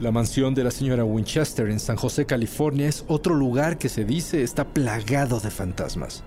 La 0.00 0.12
mansión 0.12 0.54
de 0.54 0.62
la 0.62 0.70
señora 0.70 1.04
Winchester 1.04 1.68
en 1.68 1.80
San 1.80 1.96
José, 1.96 2.26
California 2.26 2.86
es 2.86 3.04
otro 3.08 3.34
lugar 3.34 3.76
que 3.76 3.88
se 3.88 4.04
dice 4.04 4.44
está 4.44 4.64
plagado 4.64 5.40
de 5.40 5.50
fantasmas. 5.50 6.22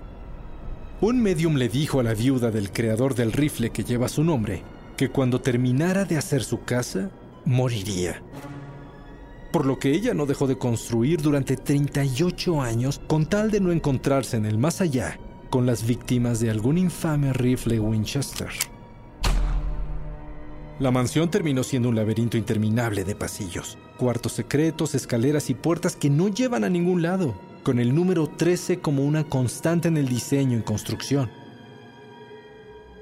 Un 1.00 1.24
medium 1.24 1.56
le 1.56 1.70
dijo 1.70 2.01
a 2.01 2.03
la 2.03 2.13
viuda 2.13 2.51
del 2.51 2.72
creador 2.72 3.15
del 3.15 3.32
rifle 3.32 3.70
que 3.70 3.86
lleva 3.86 4.10
su 4.10 4.25
nombre 4.25 4.63
que 4.98 5.10
cuando 5.10 5.41
terminara 5.41 6.06
de 6.06 6.18
hacer 6.18 6.44
su 6.44 6.63
casa, 6.63 7.10
moriría. 7.46 8.22
Por 9.51 9.65
lo 9.65 9.79
que 9.79 9.91
ella 9.91 10.13
no 10.13 10.25
dejó 10.25 10.48
de 10.48 10.58
construir 10.58 11.22
durante 11.22 11.58
38 11.58 12.62
años 12.62 13.01
con 13.08 13.25
tal 13.25 13.51
de 13.51 13.60
no 13.60 13.72
encontrarse 13.72 14.38
en 14.38 14.46
el 14.46 14.58
más 14.58 14.79
allá 14.79 15.20
con 15.50 15.65
las 15.65 15.86
víctimas 15.86 16.39
de 16.39 16.50
algún 16.50 16.77
infame 16.77 17.34
rifle 17.34 17.79
Winchester. 17.79 18.48
La 20.79 20.89
mansión 20.89 21.29
terminó 21.29 21.63
siendo 21.63 21.89
un 21.89 21.96
laberinto 21.96 22.38
interminable 22.38 23.03
de 23.03 23.15
pasillos, 23.15 23.77
cuartos 23.98 24.31
secretos, 24.31 24.96
escaleras 24.96 25.50
y 25.50 25.53
puertas 25.53 25.96
que 25.96 26.10
no 26.10 26.29
llevan 26.29 26.63
a 26.63 26.70
ningún 26.70 27.01
lado 27.03 27.36
con 27.63 27.77
el 27.77 27.93
número 27.93 28.27
13 28.27 28.79
como 28.79 29.03
una 29.03 29.25
constante 29.25 29.89
en 29.89 29.98
el 29.98 30.08
diseño 30.08 30.58
y 30.58 30.62
construcción. 30.63 31.29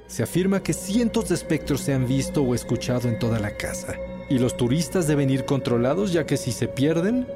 Se 0.08 0.24
afirma 0.24 0.62
que 0.62 0.74
cientos 0.74 1.30
de 1.30 1.36
espectros 1.36 1.82
se 1.82 1.94
han 1.94 2.08
visto 2.08 2.42
o 2.42 2.56
escuchado 2.56 3.08
en 3.08 3.20
toda 3.20 3.40
la 3.40 3.56
casa, 3.56 3.96
y 4.30 4.38
los 4.38 4.58
turistas 4.58 5.08
deben 5.08 5.30
ir 5.30 5.46
controlados 5.46 6.14
ya 6.14 6.26
que 6.26 6.38
si 6.38 6.52
se 6.52 6.68
pierden, 6.68 7.28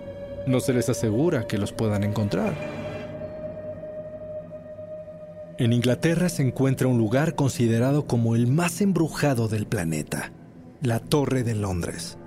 no 0.46 0.60
se 0.60 0.74
les 0.74 0.90
asegura 0.90 1.48
que 1.48 1.58
los 1.58 1.74
puedan 1.74 2.04
encontrar. 2.04 2.54
En 5.58 5.74
Inglaterra 5.74 6.30
se 6.30 6.44
encuentra 6.44 6.88
un 6.88 6.98
lugar 6.98 7.36
considerado 7.36 8.08
como 8.08 8.36
el 8.36 8.48
más 8.48 8.82
embrujado 8.82 9.48
del 9.48 9.66
planeta, 9.66 10.32
la 10.82 11.00
Torre 11.00 11.44
de 11.44 11.56
Londres. 11.56 12.18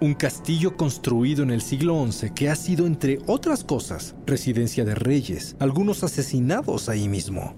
Un 0.00 0.14
castillo 0.14 0.76
construido 0.76 1.42
en 1.42 1.50
el 1.50 1.62
siglo 1.62 2.04
XI 2.10 2.30
que 2.30 2.50
ha 2.50 2.56
sido, 2.56 2.86
entre 2.86 3.20
otras 3.26 3.62
cosas, 3.62 4.16
residencia 4.26 4.84
de 4.84 4.94
reyes, 4.94 5.54
algunos 5.60 6.02
asesinados 6.02 6.88
ahí 6.88 7.08
mismo. 7.08 7.54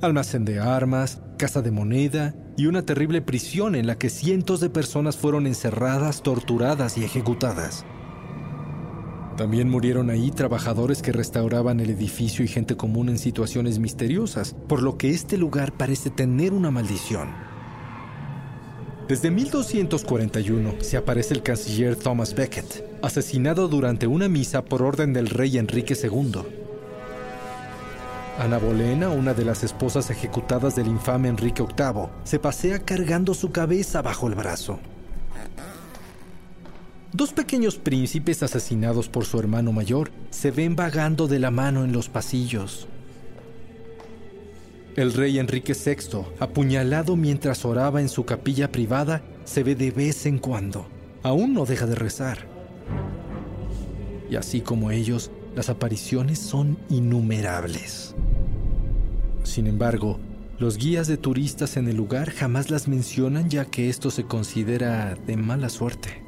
Almacén 0.00 0.44
de 0.44 0.60
armas, 0.60 1.22
casa 1.38 1.60
de 1.60 1.70
moneda 1.70 2.34
y 2.56 2.66
una 2.66 2.82
terrible 2.82 3.22
prisión 3.22 3.74
en 3.74 3.86
la 3.86 3.98
que 3.98 4.10
cientos 4.10 4.60
de 4.60 4.70
personas 4.70 5.16
fueron 5.16 5.46
encerradas, 5.46 6.22
torturadas 6.22 6.98
y 6.98 7.04
ejecutadas. 7.04 7.84
También 9.36 9.70
murieron 9.70 10.10
ahí 10.10 10.30
trabajadores 10.30 11.00
que 11.00 11.12
restauraban 11.12 11.80
el 11.80 11.90
edificio 11.90 12.44
y 12.44 12.48
gente 12.48 12.76
común 12.76 13.08
en 13.08 13.18
situaciones 13.18 13.78
misteriosas, 13.78 14.54
por 14.68 14.82
lo 14.82 14.98
que 14.98 15.10
este 15.10 15.38
lugar 15.38 15.72
parece 15.72 16.10
tener 16.10 16.52
una 16.52 16.70
maldición. 16.70 17.30
Desde 19.08 19.30
1241 19.30 20.74
se 20.80 20.96
aparece 20.96 21.34
el 21.34 21.42
canciller 21.42 21.96
Thomas 21.96 22.34
Becket, 22.34 23.00
asesinado 23.02 23.68
durante 23.68 24.06
una 24.06 24.28
misa 24.28 24.64
por 24.64 24.82
orden 24.82 25.12
del 25.12 25.28
rey 25.28 25.58
Enrique 25.58 25.96
II. 26.00 26.61
Ana 28.38 28.58
Bolena, 28.58 29.10
una 29.10 29.34
de 29.34 29.44
las 29.44 29.62
esposas 29.62 30.10
ejecutadas 30.10 30.74
del 30.74 30.86
infame 30.86 31.28
Enrique 31.28 31.62
VIII, 31.62 32.08
se 32.24 32.38
pasea 32.38 32.78
cargando 32.78 33.34
su 33.34 33.52
cabeza 33.52 34.00
bajo 34.00 34.26
el 34.26 34.34
brazo. 34.34 34.78
Dos 37.12 37.34
pequeños 37.34 37.76
príncipes 37.76 38.42
asesinados 38.42 39.10
por 39.10 39.26
su 39.26 39.38
hermano 39.38 39.70
mayor 39.72 40.10
se 40.30 40.50
ven 40.50 40.76
vagando 40.76 41.28
de 41.28 41.38
la 41.38 41.50
mano 41.50 41.84
en 41.84 41.92
los 41.92 42.08
pasillos. 42.08 42.88
El 44.96 45.12
rey 45.12 45.38
Enrique 45.38 45.74
VI, 45.74 46.24
apuñalado 46.40 47.16
mientras 47.16 47.66
oraba 47.66 48.00
en 48.00 48.08
su 48.08 48.24
capilla 48.24 48.72
privada, 48.72 49.22
se 49.44 49.62
ve 49.62 49.74
de 49.74 49.90
vez 49.90 50.24
en 50.24 50.38
cuando. 50.38 50.86
Aún 51.22 51.52
no 51.52 51.66
deja 51.66 51.86
de 51.86 51.94
rezar. 51.94 52.46
Y 54.30 54.36
así 54.36 54.62
como 54.62 54.90
ellos, 54.90 55.30
las 55.54 55.68
apariciones 55.68 56.38
son 56.38 56.78
innumerables. 56.88 58.14
Sin 59.44 59.66
embargo, 59.66 60.18
los 60.58 60.78
guías 60.78 61.08
de 61.08 61.16
turistas 61.16 61.76
en 61.76 61.88
el 61.88 61.96
lugar 61.96 62.30
jamás 62.30 62.70
las 62.70 62.86
mencionan 62.88 63.50
ya 63.50 63.64
que 63.64 63.88
esto 63.88 64.10
se 64.10 64.24
considera 64.24 65.16
de 65.26 65.36
mala 65.36 65.68
suerte. 65.68 66.22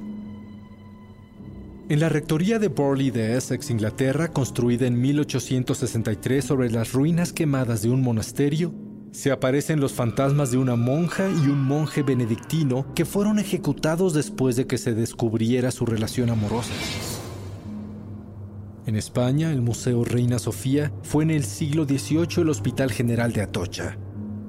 En 1.88 2.00
la 2.00 2.08
rectoría 2.08 2.58
de 2.58 2.68
Borley 2.68 3.10
de 3.10 3.36
Essex, 3.36 3.70
Inglaterra, 3.70 4.28
construida 4.28 4.86
en 4.86 5.00
1863 5.00 6.44
sobre 6.44 6.70
las 6.70 6.92
ruinas 6.92 7.32
quemadas 7.32 7.82
de 7.82 7.90
un 7.90 8.02
monasterio, 8.02 8.72
se 9.12 9.30
aparecen 9.30 9.80
los 9.80 9.92
fantasmas 9.92 10.50
de 10.50 10.56
una 10.58 10.74
monja 10.74 11.28
y 11.28 11.46
un 11.48 11.62
monje 11.62 12.02
benedictino 12.02 12.86
que 12.94 13.04
fueron 13.04 13.38
ejecutados 13.38 14.14
después 14.14 14.56
de 14.56 14.66
que 14.66 14.78
se 14.78 14.94
descubriera 14.94 15.70
su 15.70 15.86
relación 15.86 16.30
amorosa. 16.30 16.72
En 18.86 18.96
España, 18.96 19.50
el 19.50 19.62
Museo 19.62 20.04
Reina 20.04 20.38
Sofía 20.38 20.92
fue 21.02 21.24
en 21.24 21.30
el 21.30 21.44
siglo 21.44 21.84
XVIII 21.84 22.42
el 22.42 22.50
Hospital 22.50 22.92
General 22.92 23.32
de 23.32 23.40
Atocha. 23.40 23.96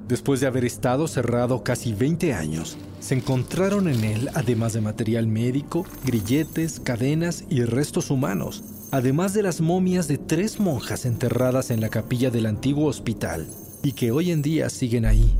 Después 0.08 0.40
de 0.40 0.46
haber 0.46 0.66
estado 0.66 1.08
cerrado 1.08 1.64
casi 1.64 1.94
20 1.94 2.34
años, 2.34 2.76
se 3.00 3.14
encontraron 3.14 3.88
en 3.88 4.04
él, 4.04 4.28
además 4.34 4.74
de 4.74 4.82
material 4.82 5.26
médico, 5.26 5.86
grilletes, 6.04 6.80
cadenas 6.80 7.44
y 7.48 7.64
restos 7.64 8.10
humanos, 8.10 8.62
además 8.92 9.32
de 9.32 9.42
las 9.42 9.62
momias 9.62 10.06
de 10.06 10.18
tres 10.18 10.60
monjas 10.60 11.06
enterradas 11.06 11.70
en 11.70 11.80
la 11.80 11.88
capilla 11.88 12.30
del 12.30 12.44
antiguo 12.44 12.88
hospital 12.88 13.46
y 13.82 13.92
que 13.92 14.12
hoy 14.12 14.32
en 14.32 14.42
día 14.42 14.68
siguen 14.68 15.06
ahí. 15.06 15.34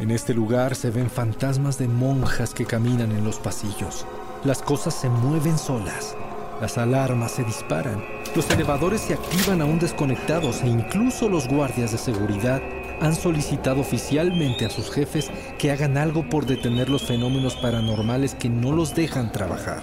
En 0.00 0.10
este 0.10 0.34
lugar 0.34 0.74
se 0.76 0.90
ven 0.90 1.08
fantasmas 1.08 1.78
de 1.78 1.88
monjas 1.88 2.52
que 2.52 2.66
caminan 2.66 3.12
en 3.12 3.24
los 3.24 3.38
pasillos. 3.38 4.06
Las 4.44 4.62
cosas 4.62 4.94
se 4.94 5.08
mueven 5.08 5.58
solas. 5.58 6.14
Las 6.60 6.76
alarmas 6.76 7.32
se 7.32 7.44
disparan. 7.44 8.04
Los 8.36 8.50
elevadores 8.50 9.00
se 9.00 9.14
activan 9.14 9.62
aún 9.62 9.78
desconectados 9.78 10.62
e 10.62 10.66
incluso 10.66 11.28
los 11.28 11.48
guardias 11.48 11.92
de 11.92 11.98
seguridad 11.98 12.60
han 13.00 13.16
solicitado 13.16 13.80
oficialmente 13.80 14.66
a 14.66 14.70
sus 14.70 14.90
jefes 14.90 15.30
que 15.58 15.70
hagan 15.70 15.96
algo 15.96 16.28
por 16.28 16.44
detener 16.44 16.90
los 16.90 17.02
fenómenos 17.02 17.56
paranormales 17.56 18.34
que 18.34 18.50
no 18.50 18.72
los 18.72 18.94
dejan 18.94 19.32
trabajar. 19.32 19.82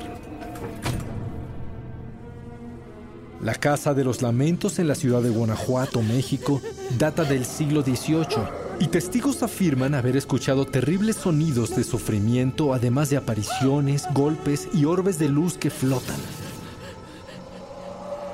La 3.41 3.55
Casa 3.55 3.95
de 3.95 4.03
los 4.03 4.21
Lamentos 4.21 4.77
en 4.77 4.87
la 4.87 4.95
ciudad 4.95 5.21
de 5.21 5.29
Guanajuato, 5.29 6.01
México, 6.03 6.61
data 6.99 7.23
del 7.23 7.45
siglo 7.45 7.81
XVIII 7.81 8.67
y 8.79 8.87
testigos 8.87 9.41
afirman 9.41 9.95
haber 9.95 10.15
escuchado 10.15 10.65
terribles 10.65 11.15
sonidos 11.15 11.75
de 11.75 11.83
sufrimiento, 11.83 12.73
además 12.73 13.09
de 13.09 13.17
apariciones, 13.17 14.05
golpes 14.13 14.67
y 14.73 14.85
orbes 14.85 15.17
de 15.17 15.29
luz 15.29 15.57
que 15.57 15.71
flotan. 15.71 16.17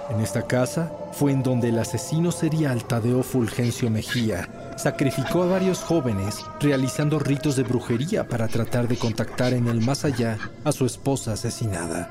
En 0.10 0.20
esta 0.20 0.42
casa 0.44 0.92
fue 1.14 1.32
en 1.32 1.44
donde 1.44 1.70
el 1.70 1.80
asesino 1.80 2.32
serial 2.32 2.84
Tadeo 2.84 3.24
Fulgencio 3.24 3.90
Mejía 3.90 4.50
sacrificó 4.76 5.44
a 5.44 5.48
varios 5.48 5.80
jóvenes 5.80 6.44
realizando 6.60 7.20
ritos 7.20 7.56
de 7.56 7.64
brujería 7.64 8.28
para 8.28 8.48
tratar 8.48 8.88
de 8.88 8.98
contactar 8.98 9.54
en 9.54 9.68
el 9.68 9.80
más 9.82 10.04
allá 10.04 10.38
a 10.64 10.72
su 10.72 10.86
esposa 10.86 11.34
asesinada. 11.34 12.10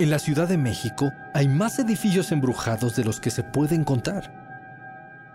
En 0.00 0.10
la 0.10 0.18
Ciudad 0.18 0.48
de 0.48 0.58
México 0.58 1.12
hay 1.34 1.48
más 1.48 1.78
edificios 1.78 2.32
embrujados 2.32 2.96
de 2.96 3.04
los 3.04 3.20
que 3.20 3.30
se 3.30 3.42
pueden 3.42 3.84
contar. 3.84 4.32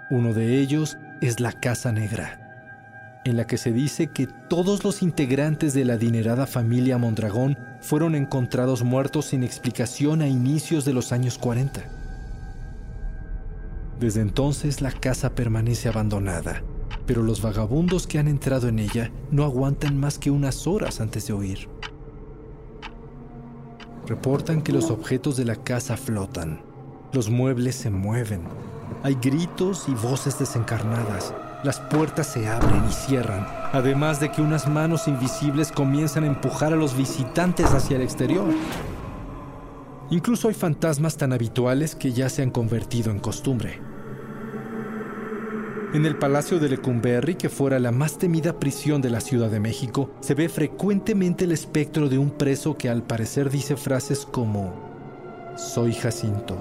Uno 0.09 0.33
de 0.33 0.59
ellos 0.59 0.97
es 1.21 1.39
la 1.39 1.51
Casa 1.51 1.91
Negra, 1.91 2.42
en 3.25 3.37
la 3.37 3.47
que 3.47 3.57
se 3.57 3.71
dice 3.71 4.07
que 4.07 4.27
todos 4.49 4.83
los 4.83 5.01
integrantes 5.01 5.73
de 5.73 5.85
la 5.85 5.93
adinerada 5.93 6.45
familia 6.45 6.97
Mondragón 6.97 7.57
fueron 7.81 8.15
encontrados 8.15 8.83
muertos 8.83 9.25
sin 9.27 9.43
explicación 9.43 10.21
a 10.21 10.27
inicios 10.27 10.85
de 10.85 10.93
los 10.93 11.11
años 11.11 11.37
40. 11.37 11.83
Desde 13.99 14.21
entonces 14.21 14.81
la 14.81 14.91
casa 14.91 15.35
permanece 15.35 15.87
abandonada, 15.87 16.63
pero 17.05 17.23
los 17.23 17.41
vagabundos 17.41 18.07
que 18.07 18.19
han 18.19 18.27
entrado 18.27 18.67
en 18.67 18.79
ella 18.79 19.11
no 19.31 19.43
aguantan 19.43 19.97
más 19.97 20.19
que 20.19 20.31
unas 20.31 20.67
horas 20.67 20.99
antes 20.99 21.27
de 21.27 21.33
huir. 21.33 21.69
Reportan 24.07 24.61
que 24.61 24.73
los 24.73 24.91
objetos 24.91 25.37
de 25.37 25.45
la 25.45 25.55
casa 25.55 25.95
flotan, 25.95 26.61
los 27.13 27.29
muebles 27.29 27.75
se 27.75 27.89
mueven, 27.89 28.41
hay 29.03 29.15
gritos 29.15 29.87
y 29.87 29.93
voces 29.93 30.37
desencarnadas, 30.37 31.33
las 31.63 31.79
puertas 31.79 32.27
se 32.27 32.47
abren 32.47 32.83
y 32.89 32.91
cierran, 32.91 33.47
además 33.71 34.19
de 34.19 34.31
que 34.31 34.41
unas 34.41 34.67
manos 34.67 35.07
invisibles 35.07 35.71
comienzan 35.71 36.25
a 36.25 36.27
empujar 36.27 36.73
a 36.73 36.75
los 36.75 36.95
visitantes 36.97 37.67
hacia 37.67 37.95
el 37.95 38.03
exterior. 38.03 38.45
Incluso 40.09 40.49
hay 40.49 40.53
fantasmas 40.53 41.15
tan 41.15 41.31
habituales 41.31 41.95
que 41.95 42.11
ya 42.11 42.29
se 42.29 42.43
han 42.43 42.51
convertido 42.51 43.11
en 43.11 43.19
costumbre. 43.19 43.79
En 45.93 46.05
el 46.05 46.17
Palacio 46.17 46.59
de 46.59 46.69
Lecumberri, 46.69 47.35
que 47.35 47.49
fuera 47.49 47.79
la 47.79 47.91
más 47.91 48.17
temida 48.17 48.59
prisión 48.59 49.01
de 49.01 49.11
la 49.11 49.21
Ciudad 49.21 49.49
de 49.49 49.59
México, 49.59 50.09
se 50.21 50.33
ve 50.33 50.49
frecuentemente 50.49 51.45
el 51.45 51.51
espectro 51.51 52.09
de 52.09 52.17
un 52.17 52.31
preso 52.31 52.77
que 52.77 52.89
al 52.89 53.03
parecer 53.03 53.49
dice 53.49 53.77
frases 53.77 54.25
como, 54.25 54.73
Soy 55.55 55.93
Jacinto. 55.93 56.57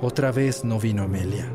Otra 0.00 0.32
vez 0.32 0.64
no 0.64 0.80
vino 0.80 1.02
Amelia. 1.02 1.52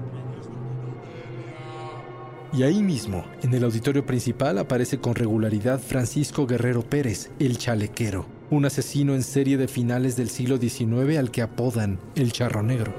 Y 2.55 2.61
ahí 2.61 2.83
mismo, 2.83 3.25
en 3.41 3.51
el 3.55 3.63
auditorio 3.63 4.05
principal, 4.05 4.59
aparece 4.59 4.99
con 4.99 5.15
regularidad 5.15 5.79
Francisco 5.79 6.45
Guerrero 6.45 6.83
Pérez, 6.83 7.31
el 7.39 7.57
chalequero, 7.57 8.27
un 8.51 8.65
asesino 8.65 9.15
en 9.15 9.23
serie 9.23 9.57
de 9.57 9.67
finales 9.67 10.15
del 10.15 10.29
siglo 10.29 10.57
XIX 10.57 11.17
al 11.17 11.31
que 11.31 11.41
apodan 11.41 11.99
el 12.13 12.31
Charro 12.31 12.61
Negro. 12.61 12.93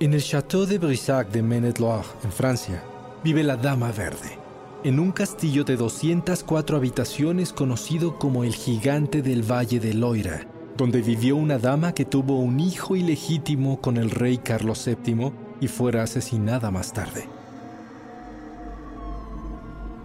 En 0.00 0.14
el 0.14 0.22
Château 0.22 0.66
de 0.66 0.78
Brissac 0.78 1.30
de 1.30 1.42
Maine-et-Loire, 1.44 2.08
en 2.24 2.32
Francia, 2.32 2.82
vive 3.22 3.44
la 3.44 3.56
Dama 3.56 3.92
Verde, 3.92 4.36
en 4.82 4.98
un 4.98 5.12
castillo 5.12 5.62
de 5.62 5.76
204 5.76 6.76
habitaciones 6.76 7.52
conocido 7.52 8.18
como 8.18 8.42
el 8.42 8.54
Gigante 8.56 9.22
del 9.22 9.48
Valle 9.48 9.78
de 9.78 9.94
Loira, 9.94 10.48
donde 10.76 11.02
vivió 11.02 11.36
una 11.36 11.58
dama 11.58 11.92
que 11.92 12.04
tuvo 12.04 12.38
un 12.38 12.58
hijo 12.60 12.96
ilegítimo 12.96 13.80
con 13.80 13.96
el 13.96 14.10
rey 14.10 14.38
Carlos 14.38 14.84
VII 14.86 15.32
y 15.60 15.68
fuera 15.68 16.02
asesinada 16.02 16.70
más 16.70 16.92
tarde. 16.92 17.28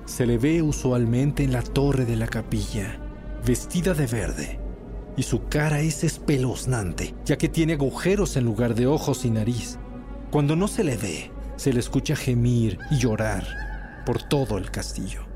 Se 0.06 0.26
le 0.26 0.38
ve 0.38 0.62
usualmente 0.62 1.44
en 1.44 1.54
la 1.54 1.62
torre 1.62 2.06
de 2.06 2.16
la 2.16 2.28
capilla, 2.28 3.00
vestida 3.46 3.94
de 3.94 4.08
verde, 4.08 4.60
y 5.18 5.24
su 5.24 5.46
cara 5.48 5.82
es 5.82 6.04
espeluznante, 6.04 7.14
ya 7.26 7.38
que 7.38 7.50
tiene 7.50 7.74
agujeros 7.74 8.38
en 8.38 8.46
lugar 8.46 8.76
de 8.76 8.88
ojos 8.88 9.26
y 9.26 9.30
nariz. 9.30 9.78
Cuando 10.32 10.56
no 10.56 10.68
se 10.68 10.84
le 10.84 10.98
ve, 10.98 11.32
se 11.58 11.74
le 11.74 11.80
escucha 11.80 12.16
gemir 12.16 12.80
y 12.92 12.98
llorar, 12.98 13.46
por 14.06 14.22
todo 14.24 14.58
el 14.58 14.72
castillo. 14.72 15.29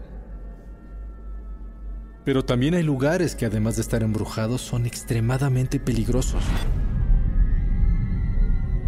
Pero 2.26 2.46
también 2.46 2.74
hay 2.74 2.84
lugares 2.84 3.36
que 3.36 3.46
además 3.46 3.76
de 3.76 3.82
estar 3.82 4.02
embrujados 4.02 4.62
son 4.62 4.86
extremadamente 4.86 5.80
peligrosos. 5.80 6.44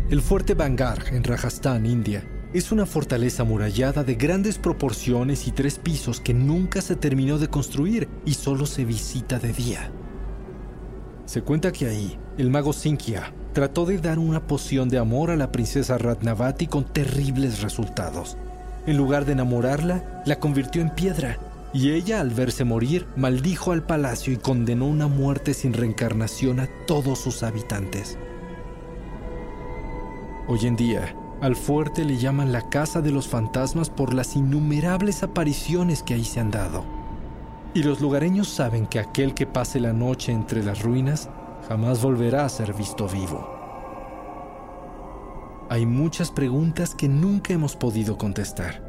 El 0.09 0.21
fuerte 0.21 0.53
Bangar 0.53 1.03
en 1.11 1.23
Rajasthan, 1.23 1.85
India, 1.85 2.23
es 2.53 2.71
una 2.71 2.85
fortaleza 2.85 3.43
amurallada 3.43 4.03
de 4.03 4.15
grandes 4.15 4.57
proporciones 4.57 5.47
y 5.47 5.51
tres 5.51 5.77
pisos 5.77 6.21
que 6.21 6.33
nunca 6.33 6.81
se 6.81 6.95
terminó 6.95 7.37
de 7.37 7.49
construir 7.49 8.07
y 8.23 8.35
solo 8.35 8.65
se 8.65 8.85
visita 8.85 9.39
de 9.39 9.51
día. 9.51 9.91
Se 11.25 11.41
cuenta 11.41 11.73
que 11.73 11.87
ahí, 11.87 12.17
el 12.37 12.49
mago 12.49 12.71
Sinkia 12.71 13.33
trató 13.51 13.85
de 13.85 13.97
dar 13.97 14.19
una 14.19 14.47
poción 14.47 14.87
de 14.87 14.99
amor 14.99 15.31
a 15.31 15.35
la 15.35 15.51
princesa 15.51 15.97
Ratnavati 15.97 16.67
con 16.67 16.85
terribles 16.85 17.61
resultados. 17.61 18.37
En 18.85 18.95
lugar 18.95 19.25
de 19.25 19.33
enamorarla, 19.33 20.23
la 20.25 20.39
convirtió 20.39 20.81
en 20.81 20.91
piedra 20.91 21.39
y 21.75 21.91
ella, 21.91 22.21
al 22.21 22.29
verse 22.29 22.63
morir, 22.63 23.05
maldijo 23.17 23.73
al 23.73 23.83
palacio 23.83 24.31
y 24.31 24.37
condenó 24.37 24.85
una 24.85 25.09
muerte 25.09 25.53
sin 25.53 25.73
reencarnación 25.73 26.61
a 26.61 26.69
todos 26.87 27.19
sus 27.19 27.43
habitantes. 27.43 28.17
Hoy 30.47 30.67
en 30.67 30.77
día, 30.77 31.13
al 31.41 31.57
fuerte 31.57 32.05
le 32.05 32.15
llaman 32.15 32.53
la 32.53 32.69
Casa 32.69 33.01
de 33.01 33.11
los 33.11 33.27
Fantasmas 33.27 33.89
por 33.89 34.13
las 34.13 34.37
innumerables 34.37 35.21
apariciones 35.21 36.01
que 36.01 36.13
ahí 36.13 36.23
se 36.23 36.39
han 36.39 36.49
dado. 36.49 36.85
Y 37.73 37.83
los 37.83 37.99
lugareños 37.99 38.47
saben 38.47 38.87
que 38.87 38.99
aquel 38.99 39.33
que 39.33 39.45
pase 39.45 39.81
la 39.81 39.91
noche 39.91 40.31
entre 40.31 40.63
las 40.63 40.81
ruinas 40.81 41.29
jamás 41.67 42.01
volverá 42.01 42.45
a 42.45 42.49
ser 42.49 42.73
visto 42.73 43.05
vivo. 43.09 43.49
Hay 45.69 45.85
muchas 45.85 46.31
preguntas 46.31 46.95
que 46.95 47.09
nunca 47.09 47.51
hemos 47.51 47.75
podido 47.75 48.17
contestar. 48.17 48.84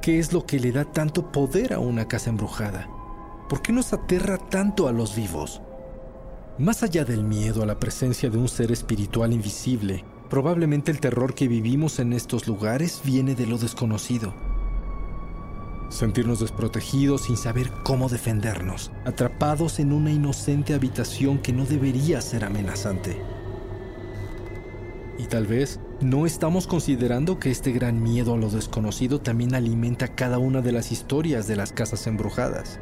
¿Qué 0.00 0.20
es 0.20 0.32
lo 0.32 0.46
que 0.46 0.60
le 0.60 0.70
da 0.70 0.84
tanto 0.84 1.32
poder 1.32 1.72
a 1.72 1.80
una 1.80 2.06
casa 2.06 2.30
embrujada? 2.30 2.88
¿Por 3.48 3.62
qué 3.62 3.72
nos 3.72 3.92
aterra 3.92 4.38
tanto 4.38 4.86
a 4.86 4.92
los 4.92 5.16
vivos? 5.16 5.60
Más 6.56 6.82
allá 6.82 7.04
del 7.04 7.24
miedo 7.24 7.62
a 7.62 7.66
la 7.66 7.80
presencia 7.80 8.30
de 8.30 8.38
un 8.38 8.48
ser 8.48 8.70
espiritual 8.70 9.32
invisible, 9.32 10.04
probablemente 10.30 10.92
el 10.92 11.00
terror 11.00 11.34
que 11.34 11.48
vivimos 11.48 11.98
en 11.98 12.12
estos 12.12 12.46
lugares 12.46 13.00
viene 13.04 13.34
de 13.34 13.46
lo 13.46 13.58
desconocido. 13.58 14.34
Sentirnos 15.88 16.40
desprotegidos 16.40 17.22
sin 17.22 17.36
saber 17.36 17.70
cómo 17.82 18.08
defendernos, 18.08 18.92
atrapados 19.04 19.80
en 19.80 19.92
una 19.92 20.12
inocente 20.12 20.74
habitación 20.74 21.38
que 21.38 21.52
no 21.52 21.64
debería 21.64 22.20
ser 22.20 22.44
amenazante. 22.44 23.20
Y 25.18 25.26
tal 25.26 25.46
vez 25.46 25.80
no 26.00 26.26
estamos 26.26 26.68
considerando 26.68 27.40
que 27.40 27.50
este 27.50 27.72
gran 27.72 28.00
miedo 28.00 28.34
a 28.34 28.36
lo 28.36 28.48
desconocido 28.50 29.20
también 29.20 29.56
alimenta 29.56 30.06
cada 30.06 30.38
una 30.38 30.60
de 30.60 30.70
las 30.70 30.92
historias 30.92 31.48
de 31.48 31.56
las 31.56 31.72
casas 31.72 32.06
embrujadas. 32.06 32.78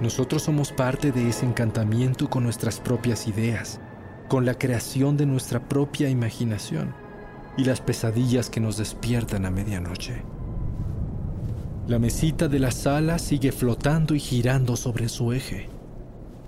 Nosotros 0.00 0.42
somos 0.42 0.72
parte 0.72 1.12
de 1.12 1.28
ese 1.28 1.46
encantamiento 1.46 2.28
con 2.28 2.42
nuestras 2.42 2.80
propias 2.80 3.28
ideas, 3.28 3.80
con 4.28 4.44
la 4.44 4.54
creación 4.54 5.16
de 5.16 5.26
nuestra 5.26 5.60
propia 5.68 6.08
imaginación 6.08 6.94
y 7.56 7.64
las 7.64 7.80
pesadillas 7.80 8.50
que 8.50 8.58
nos 8.58 8.76
despiertan 8.76 9.46
a 9.46 9.50
medianoche. 9.52 10.22
La 11.86 12.00
mesita 12.00 12.48
de 12.48 12.58
la 12.58 12.72
sala 12.72 13.20
sigue 13.20 13.52
flotando 13.52 14.16
y 14.16 14.20
girando 14.20 14.74
sobre 14.74 15.08
su 15.08 15.32
eje. 15.32 15.68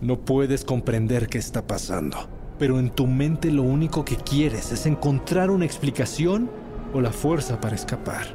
No 0.00 0.18
puedes 0.18 0.64
comprender 0.64 1.28
qué 1.28 1.38
está 1.38 1.68
pasando 1.68 2.41
pero 2.58 2.78
en 2.78 2.90
tu 2.90 3.06
mente 3.06 3.50
lo 3.50 3.62
único 3.62 4.04
que 4.04 4.16
quieres 4.16 4.72
es 4.72 4.86
encontrar 4.86 5.50
una 5.50 5.64
explicación 5.64 6.50
o 6.92 7.00
la 7.00 7.10
fuerza 7.12 7.60
para 7.60 7.74
escapar. 7.74 8.26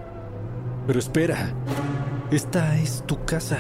Pero 0.85 0.99
espera, 0.99 1.53
esta 2.31 2.77
es 2.77 3.03
tu 3.05 3.23
casa. 3.25 3.59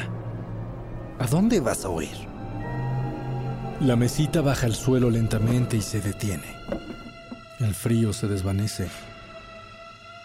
¿A 1.19 1.27
dónde 1.27 1.59
vas 1.59 1.85
a 1.85 1.89
huir? 1.89 2.15
La 3.81 3.95
mesita 3.95 4.41
baja 4.41 4.65
al 4.65 4.75
suelo 4.75 5.09
lentamente 5.09 5.77
y 5.77 5.81
se 5.81 6.01
detiene. 6.01 6.55
El 7.59 7.73
frío 7.73 8.13
se 8.13 8.27
desvanece. 8.27 8.87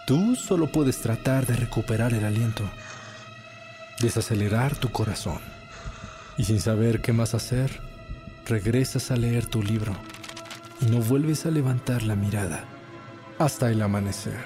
Tú 0.07 0.37
solo 0.37 0.67
puedes 0.67 1.01
tratar 1.01 1.47
de 1.47 1.55
recuperar 1.55 2.13
el 2.15 2.25
aliento, 2.25 2.65
desacelerar 4.01 4.75
tu 4.77 4.91
corazón. 4.91 5.39
Y 6.37 6.45
sin 6.45 6.61
saber 6.61 7.01
qué 7.01 7.13
más 7.13 7.35
hacer, 7.35 7.81
regresas 8.47 9.11
a 9.11 9.17
leer 9.17 9.47
tu 9.47 9.63
libro 9.63 9.95
y 10.83 10.91
no 10.91 10.99
vuelves 10.99 11.47
a 11.47 11.51
levantar 11.51 12.03
la 12.03 12.17
mirada 12.17 12.65
hasta 13.39 13.71
el 13.71 13.83
amanecer. 13.83 14.45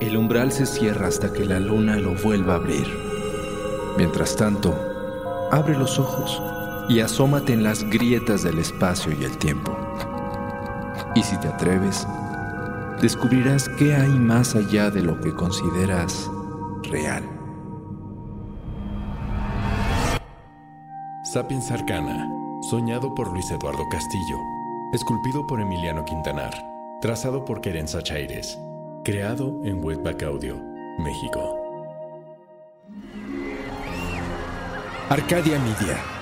El 0.00 0.16
umbral 0.16 0.52
se 0.52 0.66
cierra 0.66 1.08
hasta 1.08 1.32
que 1.32 1.44
la 1.44 1.60
luna 1.60 1.96
lo 1.96 2.14
vuelva 2.14 2.54
a 2.54 2.56
abrir. 2.56 2.86
Mientras 3.96 4.36
tanto, 4.36 4.74
abre 5.50 5.76
los 5.76 5.98
ojos 5.98 6.42
y 6.88 7.00
asómate 7.00 7.52
en 7.52 7.62
las 7.62 7.84
grietas 7.84 8.42
del 8.42 8.58
espacio 8.58 9.12
y 9.18 9.24
el 9.24 9.36
tiempo. 9.38 9.76
Y 11.14 11.22
si 11.22 11.38
te 11.38 11.48
atreves, 11.48 12.06
descubrirás 13.00 13.68
qué 13.68 13.94
hay 13.94 14.10
más 14.10 14.54
allá 14.54 14.90
de 14.90 15.02
lo 15.02 15.20
que 15.20 15.34
consideras 15.34 16.30
real. 16.84 17.39
Sapiens 21.32 21.70
Arcana, 21.70 22.28
soñado 22.60 23.14
por 23.14 23.32
Luis 23.32 23.48
Eduardo 23.52 23.88
Castillo, 23.88 24.36
esculpido 24.92 25.46
por 25.46 25.60
Emiliano 25.60 26.04
Quintanar, 26.04 26.52
trazado 27.00 27.44
por 27.44 27.60
Querenza 27.60 28.02
Chaires, 28.02 28.58
creado 29.04 29.60
en 29.62 29.80
Webback 29.84 30.24
Audio, 30.24 30.60
México. 30.98 31.56
Arcadia 35.08 35.60
Media. 35.60 36.19